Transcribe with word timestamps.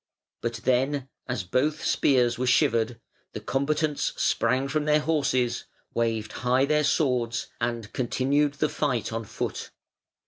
But 0.41 0.61
then, 0.63 1.09
as 1.27 1.43
both 1.43 1.83
spears 1.85 2.39
were 2.39 2.47
shivered, 2.47 2.99
the 3.33 3.39
combatants 3.39 4.13
sprang 4.17 4.67
from 4.67 4.85
their 4.85 4.99
horses, 5.01 5.65
waved 5.93 6.31
high 6.41 6.65
their 6.65 6.83
swords, 6.83 7.49
and 7.61 7.93
continued 7.93 8.55
the 8.55 8.69
fight 8.69 9.13
on 9.13 9.25
foot. 9.25 9.69